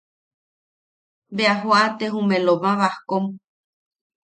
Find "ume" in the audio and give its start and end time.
2.19-2.37